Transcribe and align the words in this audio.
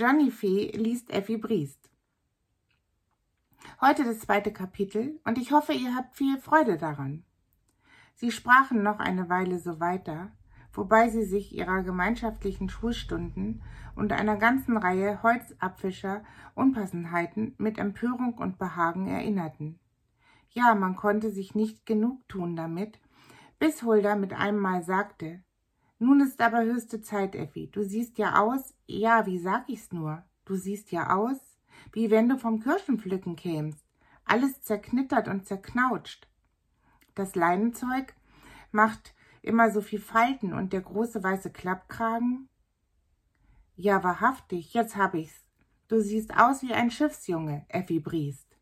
Johnny 0.00 0.30
Fee 0.30 0.72
liest 0.74 1.10
Effi 1.10 1.36
Briest. 1.36 1.90
Heute 3.82 4.02
das 4.02 4.20
zweite 4.20 4.50
Kapitel 4.50 5.20
und 5.26 5.36
ich 5.36 5.52
hoffe, 5.52 5.74
ihr 5.74 5.94
habt 5.94 6.16
viel 6.16 6.38
Freude 6.38 6.78
daran. 6.78 7.22
Sie 8.14 8.30
sprachen 8.30 8.82
noch 8.82 8.98
eine 8.98 9.28
Weile 9.28 9.58
so 9.58 9.78
weiter, 9.78 10.32
wobei 10.72 11.10
sie 11.10 11.24
sich 11.24 11.54
ihrer 11.54 11.82
gemeinschaftlichen 11.82 12.70
Schulstunden 12.70 13.60
und 13.94 14.14
einer 14.14 14.36
ganzen 14.38 14.78
Reihe 14.78 15.22
Holzabfischer 15.22 16.24
Unpassenheiten 16.54 17.54
mit 17.58 17.76
Empörung 17.76 18.38
und 18.38 18.56
Behagen 18.56 19.06
erinnerten. 19.06 19.78
Ja, 20.48 20.74
man 20.74 20.96
konnte 20.96 21.30
sich 21.30 21.54
nicht 21.54 21.84
genug 21.84 22.26
tun 22.26 22.56
damit, 22.56 22.98
bis 23.58 23.82
Hulda 23.82 24.16
mit 24.16 24.32
einem 24.32 24.60
Mal 24.60 24.82
sagte, 24.82 25.42
nun 26.00 26.22
ist 26.22 26.40
aber 26.40 26.64
höchste 26.64 27.02
Zeit, 27.02 27.34
Effi. 27.34 27.70
Du 27.70 27.84
siehst 27.84 28.16
ja 28.16 28.40
aus, 28.40 28.74
ja, 28.86 29.26
wie 29.26 29.38
sag 29.38 29.68
ich's 29.68 29.92
nur? 29.92 30.24
Du 30.46 30.56
siehst 30.56 30.90
ja 30.92 31.14
aus, 31.14 31.36
wie 31.92 32.10
wenn 32.10 32.26
du 32.26 32.38
vom 32.38 32.60
Kirschenpflücken 32.60 33.36
kämst. 33.36 33.84
Alles 34.24 34.62
zerknittert 34.62 35.28
und 35.28 35.46
zerknautscht. 35.46 36.26
Das 37.14 37.34
Leinenzeug 37.34 38.14
macht 38.72 39.14
immer 39.42 39.70
so 39.70 39.82
viel 39.82 40.00
Falten 40.00 40.54
und 40.54 40.72
der 40.72 40.80
große 40.80 41.22
weiße 41.22 41.50
Klappkragen. 41.50 42.48
Ja, 43.76 44.02
wahrhaftig, 44.02 44.72
jetzt 44.72 44.96
hab 44.96 45.14
ich's. 45.14 45.44
Du 45.88 46.00
siehst 46.00 46.34
aus 46.34 46.62
wie 46.62 46.72
ein 46.72 46.90
Schiffsjunge, 46.90 47.66
Effi 47.68 48.00
Briest. 48.00 48.56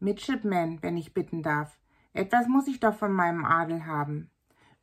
Midshipman, 0.00 0.82
wenn 0.82 0.98
ich 0.98 1.14
bitten 1.14 1.42
darf. 1.42 1.78
Etwas 2.12 2.46
muss 2.46 2.68
ich 2.68 2.78
doch 2.78 2.94
von 2.94 3.12
meinem 3.12 3.46
Adel 3.46 3.86
haben. 3.86 4.30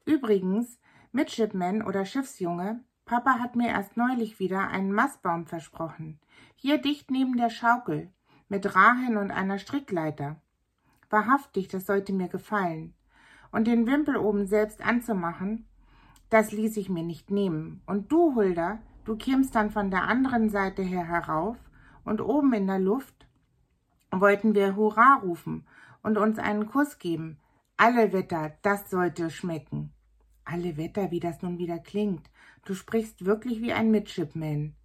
Übrigens, 0.06 0.80
Midshipman 1.14 1.82
oder 1.82 2.06
Schiffsjunge, 2.06 2.80
Papa 3.04 3.40
hat 3.40 3.58
mir 3.58 3.68
erst 3.68 3.98
neulich 3.98 4.40
wieder 4.40 4.70
einen 4.70 4.94
Mastbaum 4.94 5.46
versprochen. 5.46 6.20
Hier 6.56 6.78
dicht 6.78 7.12
neben 7.12 7.36
der 7.36 7.50
Schaukel, 7.50 8.10
mit 8.48 8.76
Rahen 8.76 9.18
und 9.18 9.32
einer 9.32 9.58
Strickleiter. 9.58 10.38
Wahrhaftig, 11.10 11.68
das 11.68 11.86
sollte 11.86 12.14
mir 12.14 12.30
gefallen. 12.30 12.94
Und 13.52 13.68
den 13.68 13.86
Wimpel 13.88 14.16
oben 14.16 14.48
selbst 14.48 14.82
anzumachen, 14.86 15.68
das 16.30 16.54
ließ 16.54 16.78
ich 16.78 16.88
mir 16.88 17.04
nicht 17.04 17.30
nehmen. 17.30 17.82
Und 17.86 18.10
du, 18.14 18.36
Hulda, 18.36 18.80
du 19.04 19.18
kämst 19.18 19.54
dann 19.54 19.72
von 19.72 19.92
der 19.92 20.04
anderen 20.04 20.50
Seite 20.50 20.82
her 20.82 21.06
herauf, 21.06 21.58
und 22.06 22.22
oben 22.22 22.54
in 22.54 22.68
der 22.68 22.80
Luft 22.80 23.28
wollten 24.12 24.56
wir 24.56 24.78
Hurra 24.78 25.20
rufen 25.22 25.68
und 26.04 26.18
uns 26.18 26.40
einen 26.40 26.68
Kuss 26.68 27.00
geben. 27.00 27.38
Alle 27.76 28.14
Wetter, 28.14 28.54
das 28.62 28.90
sollte 28.90 29.30
schmecken. 29.30 29.92
Alle 30.44 30.78
Wetter, 30.78 31.12
wie 31.12 31.20
das 31.20 31.42
nun 31.42 31.58
wieder 31.58 31.80
klingt. 31.80 32.30
Du 32.66 32.74
sprichst 32.74 33.26
wirklich 33.26 33.62
wie 33.62 33.74
ein 33.74 33.92
Midshipman. 33.92 34.76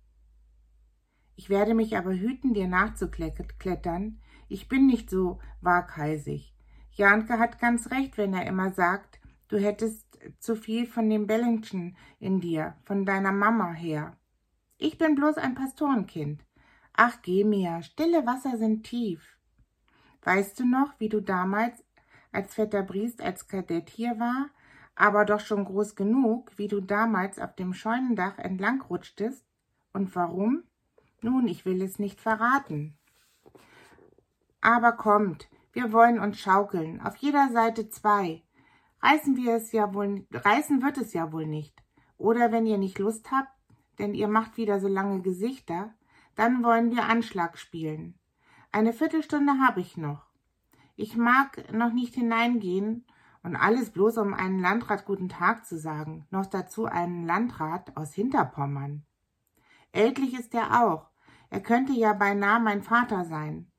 Ich 1.34 1.50
werde 1.50 1.74
mich 1.74 1.96
aber 1.96 2.14
hüten, 2.14 2.54
dir 2.54 2.66
nachzuklettern. 2.66 4.20
Ich 4.48 4.68
bin 4.68 4.86
nicht 4.86 5.10
so 5.10 5.38
waghalsig. 5.60 6.54
Janke 6.92 7.38
hat 7.38 7.58
ganz 7.58 7.90
recht, 7.90 8.16
wenn 8.16 8.32
er 8.32 8.46
immer 8.46 8.72
sagt, 8.72 9.20
du 9.48 9.58
hättest 9.58 10.06
zu 10.38 10.56
viel 10.56 10.86
von 10.86 11.10
dem 11.10 11.26
Bellington 11.26 11.96
in 12.18 12.40
dir, 12.40 12.74
von 12.84 13.04
deiner 13.04 13.32
Mama 13.32 13.72
her. 13.72 14.16
Ich 14.78 14.98
bin 14.98 15.14
bloß 15.14 15.36
ein 15.36 15.54
Pastorenkind. 15.54 16.44
Ach, 16.94 17.20
geh 17.22 17.44
mir, 17.44 17.82
stille 17.82 18.26
Wasser 18.26 18.56
sind 18.56 18.84
tief. 18.84 19.38
Weißt 20.22 20.58
du 20.58 20.66
noch, 20.66 20.98
wie 20.98 21.08
du 21.08 21.20
damals, 21.20 21.84
als 22.32 22.54
Vetter 22.54 22.82
Briest 22.82 23.20
als 23.20 23.46
Kadett 23.46 23.90
hier 23.90 24.18
war, 24.18 24.50
aber 24.96 25.26
doch 25.26 25.40
schon 25.40 25.64
groß 25.66 25.94
genug, 25.94 26.50
wie 26.56 26.68
du 26.68 26.80
damals 26.80 27.38
auf 27.38 27.54
dem 27.54 27.74
Scheunendach 27.74 28.38
entlangrutschtest? 28.38 29.44
Und 29.92 30.14
warum? 30.16 30.64
Nun, 31.20 31.46
ich 31.46 31.64
will 31.64 31.82
es 31.82 31.98
nicht 31.98 32.20
verraten. 32.20 32.96
Aber 34.60 34.92
kommt, 34.92 35.48
wir 35.72 35.92
wollen 35.92 36.18
uns 36.18 36.40
schaukeln, 36.40 37.00
auf 37.00 37.16
jeder 37.16 37.50
Seite 37.52 37.88
zwei. 37.88 38.42
Reißen 39.02 39.36
wir 39.36 39.54
es 39.54 39.72
ja 39.72 39.94
wohl, 39.94 40.26
reißen 40.32 40.82
wird 40.82 40.98
es 40.98 41.12
ja 41.12 41.30
wohl 41.30 41.46
nicht. 41.46 41.82
Oder 42.16 42.50
wenn 42.50 42.66
ihr 42.66 42.78
nicht 42.78 42.98
Lust 42.98 43.30
habt, 43.30 43.52
denn 43.98 44.14
ihr 44.14 44.28
macht 44.28 44.56
wieder 44.56 44.80
so 44.80 44.88
lange 44.88 45.20
Gesichter, 45.20 45.94
dann 46.34 46.64
wollen 46.64 46.90
wir 46.90 47.04
Anschlag 47.04 47.58
spielen. 47.58 48.18
Eine 48.72 48.92
Viertelstunde 48.92 49.58
habe 49.60 49.80
ich 49.80 49.96
noch. 49.96 50.26
Ich 50.96 51.16
mag 51.16 51.72
noch 51.72 51.92
nicht 51.92 52.14
hineingehen 52.14 53.04
und 53.46 53.54
alles 53.54 53.90
bloß, 53.90 54.18
um 54.18 54.34
einen 54.34 54.58
Landrat 54.58 55.04
guten 55.04 55.28
Tag 55.28 55.64
zu 55.66 55.78
sagen, 55.78 56.26
noch 56.30 56.46
dazu 56.46 56.86
einen 56.86 57.24
Landrat 57.24 57.96
aus 57.96 58.12
Hinterpommern. 58.12 59.06
Ältlich 59.92 60.36
ist 60.36 60.52
er 60.52 60.84
auch. 60.84 61.10
Er 61.48 61.60
könnte 61.60 61.92
ja 61.92 62.12
beinahe 62.12 62.58
mein 62.58 62.82
Vater 62.82 63.24
sein. 63.24 63.70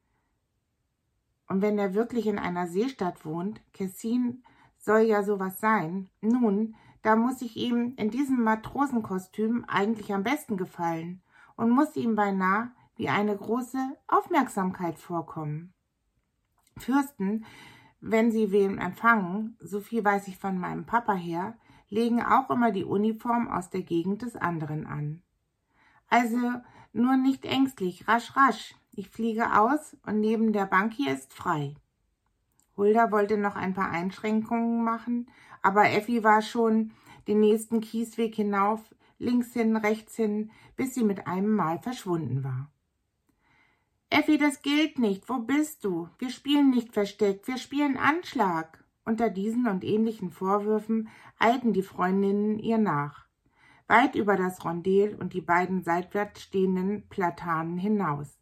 Und 1.50 1.62
wenn 1.62 1.78
er 1.78 1.94
wirklich 1.94 2.28
in 2.28 2.40
einer 2.40 2.68
Seestadt 2.68 3.26
wohnt, 3.26 3.62
Kessin 3.74 4.42
soll 4.78 5.02
ja 5.02 5.22
sowas 5.22 5.60
sein, 5.60 6.10
nun, 6.22 6.76
da 7.02 7.18
muss 7.18 7.42
ich 7.42 7.58
ihm 7.58 7.94
in 7.98 8.10
diesem 8.10 8.42
Matrosenkostüm 8.44 9.66
eigentlich 9.68 10.14
am 10.14 10.24
besten 10.24 10.56
gefallen 10.56 11.22
und 11.58 11.72
muss 11.72 11.98
ihm 11.98 12.16
beinahe 12.16 12.72
wie 12.96 13.10
eine 13.10 13.36
große 13.36 13.98
Aufmerksamkeit 14.08 14.98
vorkommen. 14.98 15.74
Fürsten 16.78 17.44
wenn 18.00 18.32
sie 18.32 18.52
wen 18.52 18.78
empfangen, 18.78 19.58
so 19.60 19.80
viel 19.80 20.04
weiß 20.04 20.28
ich 20.28 20.38
von 20.38 20.58
meinem 20.58 20.86
Papa 20.86 21.14
her, 21.14 21.56
legen 21.90 22.22
auch 22.22 22.50
immer 22.50 22.72
die 22.72 22.84
Uniform 22.84 23.48
aus 23.48 23.70
der 23.70 23.82
Gegend 23.82 24.22
des 24.22 24.36
anderen 24.36 24.86
an. 24.86 25.22
Also 26.10 26.38
nur 26.94 27.18
nicht 27.18 27.46
ängstlich, 27.46 28.08
rasch, 28.08 28.36
rasch. 28.36 28.76
Ich 28.92 29.10
fliege 29.10 29.60
aus 29.60 29.96
und 30.06 30.20
neben 30.20 30.54
der 30.54 30.66
Bank 30.66 30.94
hier 30.94 31.14
ist 31.14 31.34
frei. 31.34 31.76
Hulda 32.76 33.12
wollte 33.12 33.38
noch 33.38 33.56
ein 33.56 33.74
paar 33.74 33.92
Einschränkungen 33.92 34.84
machen, 34.84 35.30
aber 35.62 35.90
Effi 35.90 36.24
war 36.24 36.42
schon 36.42 36.92
den 37.28 37.40
nächsten 37.40 37.82
Kiesweg 37.82 38.36
hinauf, 38.36 38.82
links 39.20 39.54
hin, 39.54 39.76
rechts 39.76 40.16
hin, 40.16 40.52
bis 40.76 40.94
sie 40.94 41.04
mit 41.04 41.28
einem 41.28 41.54
Mal 41.56 41.80
verschwunden 41.80 42.44
war. 42.44 42.72
Effi, 44.10 44.38
das 44.38 44.62
gilt 44.62 45.00
nicht. 45.00 45.28
Wo 45.28 45.40
bist 45.40 45.84
du? 45.84 46.10
Wir 46.18 46.30
spielen 46.30 46.70
nicht 46.70 46.94
versteckt, 46.94 47.48
wir 47.48 47.58
spielen 47.58 47.98
Anschlag. 47.98 48.84
Unter 49.04 49.30
diesen 49.30 49.68
und 49.68 49.84
ähnlichen 49.84 50.32
Vorwürfen 50.32 51.10
eilten 51.40 51.72
die 51.72 51.82
Freundinnen 51.82 52.60
ihr 52.60 52.78
nach, 52.78 53.26
weit 53.88 54.16
über 54.16 54.36
das 54.36 54.66
Rondel 54.66 55.16
und 55.16 55.34
die 55.34 55.42
beiden 55.42 55.82
seitwärts 55.82 56.42
stehenden 56.42 57.08
Platanen 57.08 57.78
hinaus. 57.78 58.38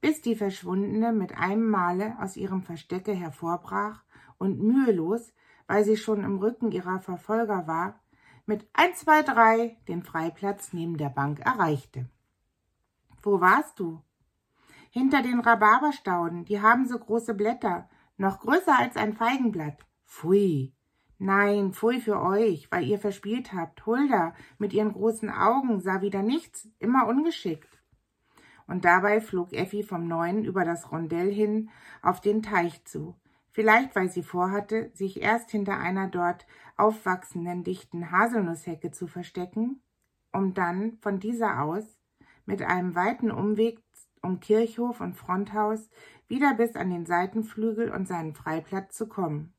Bis 0.00 0.22
die 0.22 0.36
Verschwundene 0.36 1.12
mit 1.12 1.36
einem 1.36 1.68
Male 1.68 2.16
aus 2.20 2.36
ihrem 2.36 2.62
Verstecke 2.62 3.12
hervorbrach 3.12 4.04
und 4.38 4.62
mühelos, 4.62 5.32
weil 5.66 5.84
sie 5.84 5.96
schon 5.96 6.22
im 6.22 6.38
Rücken 6.38 6.70
ihrer 6.70 7.00
Verfolger 7.00 7.66
war, 7.66 8.00
mit 8.46 8.68
ein, 8.72 8.94
zwei, 8.94 9.22
drei 9.22 9.76
den 9.88 10.04
Freiplatz 10.04 10.72
neben 10.72 10.96
der 10.96 11.10
Bank 11.10 11.40
erreichte. 11.40 12.08
Wo 13.22 13.40
warst 13.40 13.80
du? 13.80 14.02
Hinter 14.90 15.22
den 15.22 15.40
Rhabarberstauden, 15.40 16.44
die 16.44 16.60
haben 16.60 16.86
so 16.86 16.98
große 16.98 17.34
Blätter, 17.34 17.88
noch 18.16 18.40
größer 18.40 18.78
als 18.78 18.96
ein 18.96 19.12
Feigenblatt. 19.12 19.86
Pfui. 20.06 20.74
Nein, 21.18 21.72
pfui 21.72 22.00
für 22.00 22.20
euch, 22.20 22.70
weil 22.70 22.84
ihr 22.84 22.98
verspielt 22.98 23.52
habt. 23.52 23.84
Hulda 23.84 24.34
mit 24.58 24.72
ihren 24.72 24.92
großen 24.92 25.30
Augen 25.30 25.80
sah 25.80 26.00
wieder 26.00 26.22
nichts, 26.22 26.68
immer 26.78 27.06
ungeschickt. 27.06 27.82
Und 28.66 28.84
dabei 28.84 29.20
flog 29.20 29.52
Effi 29.52 29.82
vom 29.82 30.06
Neuen 30.06 30.44
über 30.44 30.64
das 30.64 30.92
Rondell 30.92 31.32
hin 31.32 31.70
auf 32.02 32.20
den 32.20 32.42
Teich 32.42 32.84
zu. 32.84 33.16
Vielleicht, 33.50 33.96
weil 33.96 34.10
sie 34.10 34.22
vorhatte, 34.22 34.90
sich 34.94 35.20
erst 35.20 35.50
hinter 35.50 35.78
einer 35.78 36.06
dort 36.06 36.46
aufwachsenden 36.76 37.64
dichten 37.64 38.12
Haselnusshecke 38.12 38.92
zu 38.92 39.06
verstecken, 39.06 39.82
um 40.32 40.54
dann 40.54 40.98
von 41.00 41.18
dieser 41.18 41.62
aus 41.62 41.84
mit 42.44 42.62
einem 42.62 42.94
weiten 42.94 43.30
Umweg 43.30 43.82
um 44.22 44.40
Kirchhof 44.40 45.00
und 45.00 45.14
Fronthaus 45.14 45.88
wieder 46.28 46.54
bis 46.54 46.76
an 46.76 46.90
den 46.90 47.06
Seitenflügel 47.06 47.90
und 47.90 48.06
seinen 48.06 48.34
Freiplatz 48.34 48.96
zu 48.96 49.08
kommen. 49.08 49.52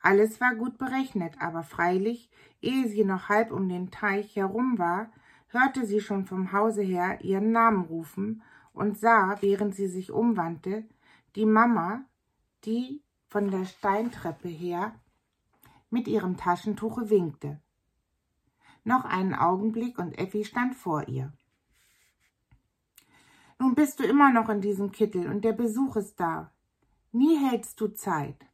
Alles 0.00 0.40
war 0.40 0.54
gut 0.56 0.78
berechnet, 0.78 1.36
aber 1.40 1.62
freilich, 1.62 2.28
ehe 2.60 2.88
sie 2.88 3.04
noch 3.04 3.28
halb 3.28 3.52
um 3.52 3.68
den 3.68 3.90
Teich 3.90 4.34
herum 4.34 4.78
war, 4.78 5.12
hörte 5.48 5.86
sie 5.86 6.00
schon 6.00 6.26
vom 6.26 6.52
Hause 6.52 6.82
her 6.82 7.20
ihren 7.22 7.52
Namen 7.52 7.84
rufen 7.84 8.42
und 8.72 8.98
sah, 8.98 9.36
während 9.40 9.74
sie 9.74 9.86
sich 9.86 10.10
umwandte, 10.10 10.84
die 11.36 11.46
Mama, 11.46 12.04
die 12.64 13.02
von 13.28 13.50
der 13.50 13.64
Steintreppe 13.64 14.48
her 14.48 14.94
mit 15.88 16.08
ihrem 16.08 16.36
Taschentuche 16.36 17.10
winkte. 17.10 17.60
Noch 18.84 19.04
einen 19.04 19.34
Augenblick 19.34 19.98
und 19.98 20.18
Effi 20.18 20.44
stand 20.44 20.74
vor 20.74 21.06
ihr. 21.06 21.32
Nun 23.62 23.76
bist 23.76 24.00
du 24.00 24.02
immer 24.02 24.32
noch 24.32 24.48
in 24.48 24.60
diesem 24.60 24.90
Kittel 24.90 25.28
und 25.28 25.44
der 25.44 25.52
Besuch 25.52 25.94
ist 25.94 26.18
da. 26.18 26.50
Nie 27.12 27.38
hältst 27.38 27.80
du 27.80 27.86
Zeit. 27.86 28.44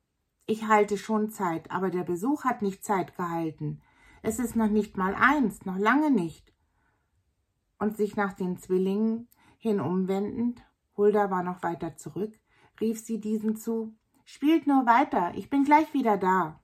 Ich 0.44 0.68
halte 0.68 0.98
schon 0.98 1.30
Zeit, 1.30 1.70
aber 1.70 1.88
der 1.88 2.02
Besuch 2.04 2.44
hat 2.44 2.60
nicht 2.60 2.84
Zeit 2.84 3.16
gehalten. 3.16 3.80
Es 4.20 4.38
ist 4.38 4.54
noch 4.54 4.68
nicht 4.68 4.98
mal 4.98 5.14
eins, 5.18 5.64
noch 5.64 5.78
lange 5.78 6.10
nicht. 6.10 6.52
und 7.78 7.96
sich 7.96 8.16
nach 8.16 8.34
den 8.34 8.58
Zwillingen 8.58 9.28
hin 9.56 9.80
umwendend, 9.80 10.60
Hulda 10.94 11.30
war 11.30 11.42
noch 11.42 11.62
weiter 11.62 11.96
zurück, 11.96 12.38
rief 12.78 13.00
sie 13.00 13.18
diesen 13.18 13.56
zu, 13.56 13.96
Spielt 14.26 14.66
nur 14.66 14.84
weiter, 14.84 15.32
ich 15.36 15.48
bin 15.48 15.64
gleich 15.64 15.94
wieder 15.94 16.18
da. 16.18 16.60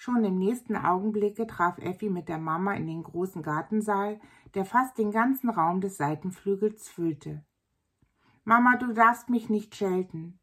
Schon 0.00 0.24
im 0.24 0.38
nächsten 0.38 0.76
Augenblicke 0.76 1.48
traf 1.48 1.76
Effi 1.78 2.08
mit 2.08 2.28
der 2.28 2.38
Mama 2.38 2.74
in 2.74 2.86
den 2.86 3.02
großen 3.02 3.42
Gartensaal, 3.42 4.20
der 4.54 4.64
fast 4.64 4.96
den 4.96 5.10
ganzen 5.10 5.50
Raum 5.50 5.80
des 5.80 5.96
Seitenflügels 5.96 6.88
füllte. 6.88 7.44
Mama, 8.44 8.76
du 8.76 8.92
darfst 8.92 9.28
mich 9.28 9.50
nicht 9.50 9.74
schelten. 9.74 10.38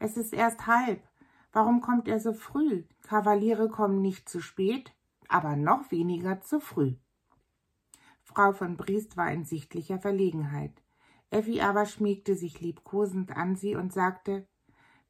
Es 0.00 0.16
ist 0.16 0.32
erst 0.32 0.66
halb. 0.66 1.06
Warum 1.52 1.82
kommt 1.82 2.08
er 2.08 2.20
so 2.20 2.32
früh? 2.32 2.84
Kavaliere 3.02 3.68
kommen 3.68 4.00
nicht 4.00 4.30
zu 4.30 4.40
spät, 4.40 4.96
aber 5.28 5.56
noch 5.56 5.90
weniger 5.90 6.40
zu 6.40 6.58
früh. 6.58 6.94
Frau 8.22 8.52
von 8.52 8.78
Briest 8.78 9.18
war 9.18 9.30
in 9.30 9.44
sichtlicher 9.44 9.98
Verlegenheit. 9.98 10.82
Effi 11.28 11.60
aber 11.60 11.84
schmiegte 11.84 12.34
sich 12.34 12.62
liebkosend 12.62 13.36
an 13.36 13.56
sie 13.56 13.76
und 13.76 13.92
sagte, 13.92 14.48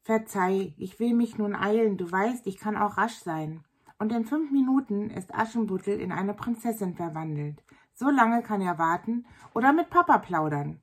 Verzeih, 0.01 0.73
ich 0.77 0.99
will 0.99 1.13
mich 1.13 1.37
nun 1.37 1.55
eilen, 1.55 1.97
du 1.97 2.11
weißt, 2.11 2.47
ich 2.47 2.57
kann 2.57 2.75
auch 2.75 2.97
rasch 2.97 3.19
sein. 3.19 3.63
Und 3.99 4.11
in 4.11 4.25
fünf 4.25 4.51
Minuten 4.51 5.09
ist 5.09 5.33
Aschenbuttel 5.33 5.99
in 5.99 6.11
eine 6.11 6.33
Prinzessin 6.33 6.93
verwandelt. 6.93 7.63
So 7.93 8.09
lange 8.09 8.43
kann 8.43 8.61
er 8.61 8.77
warten 8.77 9.25
oder 9.53 9.73
mit 9.73 9.89
Papa 9.89 10.19
plaudern. 10.19 10.81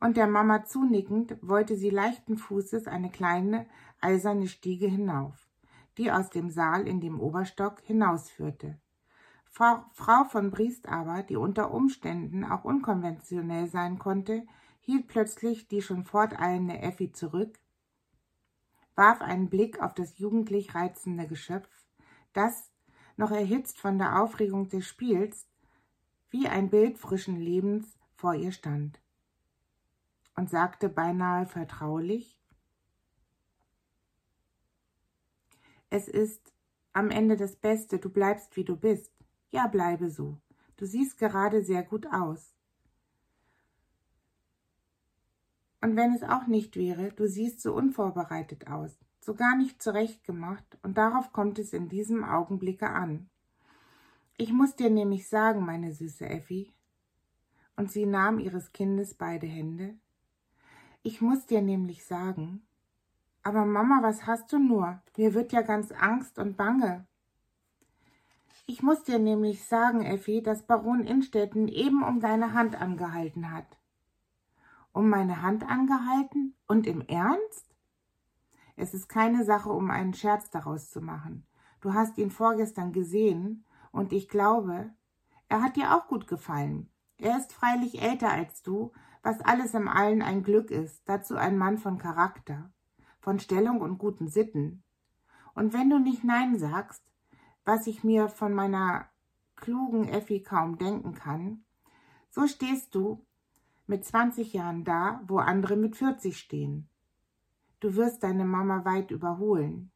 Und 0.00 0.16
der 0.16 0.26
Mama 0.26 0.64
zunickend 0.64 1.36
wollte 1.42 1.76
sie 1.76 1.90
leichten 1.90 2.38
Fußes 2.38 2.86
eine 2.86 3.10
kleine 3.10 3.66
eiserne 4.00 4.46
Stiege 4.46 4.86
hinauf, 4.86 5.48
die 5.96 6.10
aus 6.10 6.30
dem 6.30 6.50
Saal 6.50 6.86
in 6.86 7.00
dem 7.00 7.20
Oberstock 7.20 7.80
hinausführte. 7.82 8.78
Frau, 9.50 10.24
von 10.24 10.50
Briest 10.50 10.88
aber, 10.88 11.22
die 11.22 11.36
unter 11.36 11.72
Umständen 11.72 12.44
auch 12.44 12.64
unkonventionell 12.64 13.66
sein 13.66 13.98
konnte, 13.98 14.46
hielt 14.80 15.08
plötzlich 15.08 15.66
die 15.68 15.82
schon 15.82 16.04
forteilende 16.04 16.78
Effi 16.78 17.10
zurück, 17.10 17.58
warf 18.98 19.22
einen 19.22 19.48
Blick 19.48 19.80
auf 19.80 19.94
das 19.94 20.18
jugendlich 20.18 20.74
reizende 20.74 21.26
Geschöpf, 21.26 21.70
das, 22.32 22.70
noch 23.16 23.30
erhitzt 23.30 23.78
von 23.78 23.96
der 23.96 24.20
Aufregung 24.20 24.68
des 24.68 24.86
Spiels, 24.86 25.46
wie 26.30 26.48
ein 26.48 26.68
Bild 26.68 26.98
frischen 26.98 27.36
Lebens 27.36 27.96
vor 28.16 28.34
ihr 28.34 28.52
stand, 28.52 29.00
und 30.34 30.50
sagte 30.50 30.88
beinahe 30.88 31.46
vertraulich, 31.46 32.38
Es 35.90 36.06
ist 36.06 36.52
am 36.92 37.10
Ende 37.10 37.36
das 37.36 37.56
Beste, 37.56 37.98
du 37.98 38.10
bleibst 38.10 38.56
wie 38.56 38.64
du 38.64 38.76
bist. 38.76 39.10
Ja, 39.50 39.68
bleibe 39.68 40.10
so. 40.10 40.38
Du 40.76 40.84
siehst 40.84 41.16
gerade 41.18 41.64
sehr 41.64 41.82
gut 41.82 42.06
aus. 42.12 42.54
Und 45.80 45.96
wenn 45.96 46.12
es 46.12 46.22
auch 46.22 46.46
nicht 46.46 46.76
wäre, 46.76 47.12
du 47.12 47.28
siehst 47.28 47.60
so 47.60 47.72
unvorbereitet 47.72 48.66
aus, 48.68 48.98
so 49.20 49.34
gar 49.34 49.56
nicht 49.56 49.80
zurechtgemacht, 49.80 50.78
und 50.82 50.98
darauf 50.98 51.32
kommt 51.32 51.58
es 51.58 51.72
in 51.72 51.88
diesem 51.88 52.24
Augenblicke 52.24 52.90
an. 52.90 53.30
Ich 54.36 54.52
muss 54.52 54.74
dir 54.74 54.90
nämlich 54.90 55.28
sagen, 55.28 55.64
meine 55.64 55.92
süße 55.92 56.28
Effi, 56.28 56.72
und 57.76 57.92
sie 57.92 58.06
nahm 58.06 58.40
ihres 58.40 58.72
Kindes 58.72 59.14
beide 59.14 59.46
Hände, 59.46 59.94
ich 61.02 61.20
muss 61.20 61.46
dir 61.46 61.62
nämlich 61.62 62.04
sagen, 62.04 62.62
aber 63.44 63.64
Mama, 63.64 64.00
was 64.02 64.26
hast 64.26 64.52
du 64.52 64.58
nur? 64.58 65.00
Mir 65.16 65.32
wird 65.32 65.52
ja 65.52 65.62
ganz 65.62 65.92
Angst 65.92 66.38
und 66.38 66.56
Bange. 66.56 67.06
Ich 68.66 68.82
muss 68.82 69.04
dir 69.04 69.20
nämlich 69.20 69.64
sagen, 69.64 70.04
Effi, 70.04 70.42
dass 70.42 70.64
Baron 70.64 71.04
Innstetten 71.04 71.68
eben 71.68 72.02
um 72.02 72.20
deine 72.20 72.52
Hand 72.52 72.78
angehalten 72.78 73.52
hat 73.52 73.78
um 74.92 75.08
meine 75.08 75.42
Hand 75.42 75.68
angehalten? 75.68 76.54
Und 76.66 76.86
im 76.86 77.00
Ernst? 77.02 77.74
Es 78.76 78.94
ist 78.94 79.08
keine 79.08 79.44
Sache, 79.44 79.70
um 79.70 79.90
einen 79.90 80.14
Scherz 80.14 80.50
daraus 80.50 80.90
zu 80.90 81.00
machen. 81.00 81.46
Du 81.80 81.94
hast 81.94 82.18
ihn 82.18 82.30
vorgestern 82.30 82.92
gesehen, 82.92 83.64
und 83.90 84.12
ich 84.12 84.28
glaube, 84.28 84.90
er 85.48 85.62
hat 85.62 85.76
dir 85.76 85.96
auch 85.96 86.08
gut 86.08 86.28
gefallen. 86.28 86.90
Er 87.16 87.38
ist 87.38 87.52
freilich 87.52 88.02
älter 88.02 88.30
als 88.30 88.62
du, 88.62 88.92
was 89.22 89.40
alles 89.40 89.74
im 89.74 89.88
Allen 89.88 90.22
ein 90.22 90.42
Glück 90.42 90.70
ist, 90.70 91.02
dazu 91.08 91.36
ein 91.36 91.58
Mann 91.58 91.78
von 91.78 91.98
Charakter, 91.98 92.70
von 93.18 93.40
Stellung 93.40 93.80
und 93.80 93.98
guten 93.98 94.28
Sitten. 94.28 94.84
Und 95.54 95.72
wenn 95.72 95.90
du 95.90 95.98
nicht 95.98 96.22
Nein 96.22 96.58
sagst, 96.58 97.02
was 97.64 97.86
ich 97.86 98.04
mir 98.04 98.28
von 98.28 98.54
meiner 98.54 99.06
klugen 99.56 100.08
Effi 100.08 100.42
kaum 100.42 100.78
denken 100.78 101.14
kann, 101.14 101.64
so 102.30 102.46
stehst 102.46 102.94
du 102.94 103.26
mit 103.88 104.04
20 104.04 104.52
Jahren 104.52 104.84
da, 104.84 105.20
wo 105.26 105.38
andere 105.38 105.76
mit 105.76 105.96
40 105.96 106.38
stehen. 106.38 106.88
Du 107.80 107.96
wirst 107.96 108.22
deine 108.22 108.44
Mama 108.44 108.84
weit 108.84 109.10
überholen. 109.10 109.90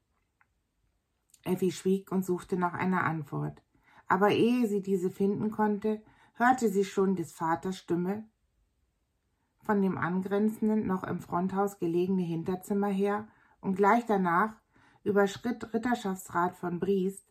Effi 1.44 1.70
schwieg 1.70 2.10
und 2.10 2.24
suchte 2.24 2.56
nach 2.56 2.74
einer 2.74 3.04
Antwort. 3.04 3.62
Aber 4.08 4.30
ehe 4.30 4.66
sie 4.66 4.82
diese 4.82 5.10
finden 5.10 5.50
konnte, 5.50 6.02
hörte 6.34 6.68
sie 6.68 6.84
schon 6.84 7.16
des 7.16 7.32
Vaters 7.32 7.78
Stimme 7.78 8.28
von 9.64 9.80
dem 9.80 9.96
angrenzenden, 9.96 10.86
noch 10.86 11.04
im 11.04 11.20
Fronthaus 11.20 11.78
gelegene 11.78 12.22
Hinterzimmer 12.22 12.88
her 12.88 13.28
und 13.60 13.76
gleich 13.76 14.04
danach 14.06 14.54
überschritt 15.04 15.72
Ritterschaftsrat 15.72 16.56
von 16.56 16.80
Briest, 16.80 17.26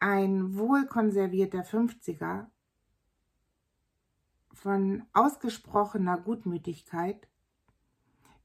ein 0.00 0.56
wohlkonservierter 0.56 1.64
Fünfziger, 1.64 2.50
von 4.58 5.04
ausgesprochener 5.12 6.18
Gutmütigkeit, 6.18 7.28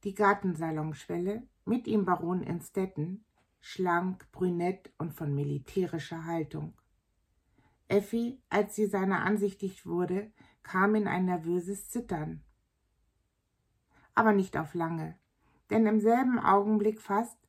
die 0.03 0.13
Gartensalonschwelle, 0.13 1.41
mit 1.65 1.87
ihm 1.87 2.05
Baron 2.05 2.43
Innstetten, 2.43 3.25
schlank, 3.59 4.31
brünett 4.31 4.91
und 4.99 5.13
von 5.13 5.33
militärischer 5.33 6.25
Haltung. 6.25 6.73
Effi, 7.87 8.39
als 8.49 8.75
sie 8.75 8.85
seiner 8.85 9.25
ansichtig 9.25 9.87
wurde, 9.87 10.31
kam 10.61 10.93
in 10.93 11.07
ein 11.07 11.25
nervöses 11.25 11.89
Zittern. 11.89 12.43
Aber 14.13 14.33
nicht 14.33 14.55
auf 14.55 14.75
lange, 14.75 15.17
denn 15.71 15.87
im 15.87 15.99
selben 15.99 16.37
Augenblick 16.37 17.01
fast, 17.01 17.39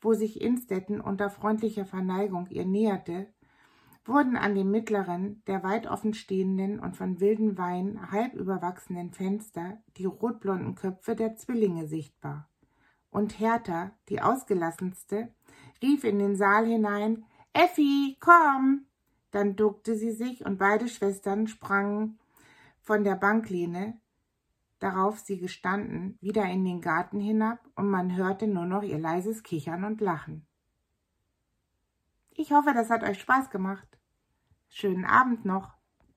wo 0.00 0.14
sich 0.14 0.40
Innstetten 0.40 1.00
unter 1.00 1.30
freundlicher 1.30 1.84
Verneigung 1.84 2.48
ihr 2.48 2.66
näherte, 2.66 3.32
wurden 4.08 4.36
an 4.36 4.54
dem 4.54 4.70
mittleren, 4.70 5.42
der 5.46 5.62
weit 5.62 5.86
offen 5.86 6.14
stehenden 6.14 6.80
und 6.80 6.96
von 6.96 7.20
wilden 7.20 7.58
Wein 7.58 8.10
halb 8.10 8.34
überwachsenen 8.34 9.12
Fenster 9.12 9.78
die 9.96 10.06
rotblonden 10.06 10.74
Köpfe 10.74 11.14
der 11.14 11.36
Zwillinge 11.36 11.86
sichtbar. 11.86 12.48
Und 13.10 13.38
Hertha, 13.38 13.92
die 14.08 14.20
ausgelassenste, 14.20 15.32
rief 15.82 16.04
in 16.04 16.18
den 16.18 16.36
Saal 16.36 16.66
hinein 16.66 17.24
Effi, 17.52 18.16
komm. 18.20 18.86
Dann 19.30 19.56
duckte 19.56 19.96
sie 19.96 20.12
sich 20.12 20.44
und 20.44 20.58
beide 20.58 20.88
Schwestern 20.88 21.46
sprangen 21.46 22.18
von 22.80 23.04
der 23.04 23.16
Banklehne, 23.16 24.00
darauf 24.78 25.18
sie 25.18 25.38
gestanden, 25.38 26.16
wieder 26.20 26.44
in 26.44 26.64
den 26.64 26.80
Garten 26.80 27.20
hinab, 27.20 27.58
und 27.74 27.90
man 27.90 28.16
hörte 28.16 28.46
nur 28.46 28.64
noch 28.64 28.82
ihr 28.82 28.98
leises 28.98 29.42
Kichern 29.42 29.84
und 29.84 30.00
Lachen. 30.00 30.46
Ich 32.30 32.52
hoffe, 32.52 32.72
das 32.72 32.88
hat 32.88 33.02
euch 33.02 33.20
Spaß 33.20 33.50
gemacht. 33.50 33.97
Schönen 34.68 35.04
Abend 35.04 35.44
noch. 35.44 35.77